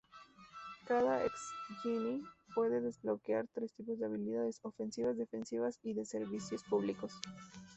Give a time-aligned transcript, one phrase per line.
[0.87, 2.23] Cada "X-Gene"
[2.55, 7.13] puede desbloquear tres tipos de habilidades: "ofensivas", "defensivas" y de "servicios públicos".